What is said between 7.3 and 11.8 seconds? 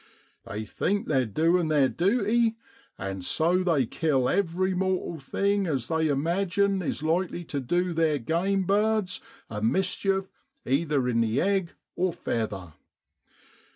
tu du theer game birds a mischief either in the egg